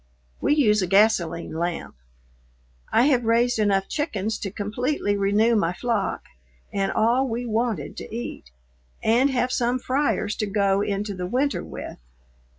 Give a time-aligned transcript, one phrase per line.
[0.41, 1.95] We use a gasoline lamp.
[2.91, 6.23] I have raised enough chickens to completely renew my flock,
[6.73, 8.49] and all we wanted to eat,
[9.03, 11.99] and have some fryers to go into the winter with.